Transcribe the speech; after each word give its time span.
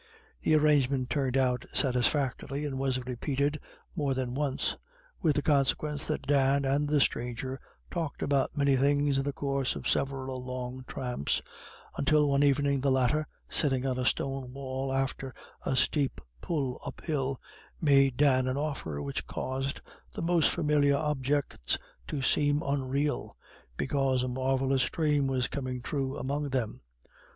The 0.41 0.55
arrangement 0.55 1.11
turned 1.11 1.37
out 1.37 1.67
satisfactorily, 1.73 2.65
and 2.65 2.79
was 2.79 3.05
repeated 3.05 3.59
more 3.95 4.15
than 4.15 4.33
once, 4.33 4.75
with 5.21 5.35
the 5.35 5.43
consequence 5.43 6.07
that 6.07 6.25
Dan 6.25 6.65
and 6.65 6.89
the 6.89 6.99
stranger 6.99 7.59
talked 7.91 8.23
about 8.23 8.57
many 8.57 8.75
things 8.75 9.19
in 9.19 9.23
the 9.23 9.31
course 9.31 9.75
of 9.75 9.87
several 9.87 10.43
long 10.43 10.83
tramps, 10.87 11.43
until 11.97 12.27
one 12.27 12.41
evening 12.41 12.81
the 12.81 12.89
latter, 12.89 13.27
sitting 13.47 13.85
on 13.85 13.99
a 13.99 14.03
stone 14.05 14.51
wall 14.53 14.91
after 14.91 15.35
a 15.67 15.75
steep 15.75 16.19
pull 16.41 16.81
uphill, 16.83 17.39
made 17.79 18.17
Dan 18.17 18.47
an 18.47 18.57
offer 18.57 19.03
which 19.03 19.27
caused 19.27 19.81
the 20.13 20.23
most 20.23 20.49
familiar 20.49 20.95
objects 20.97 21.77
to 22.07 22.23
seem 22.23 22.63
unreal, 22.65 23.37
because 23.77 24.23
a 24.23 24.27
marvellous 24.27 24.85
dream 24.89 25.27
was 25.27 25.47
coming 25.47 25.79
true 25.79 26.17
among 26.17 26.49
them. 26.49 26.81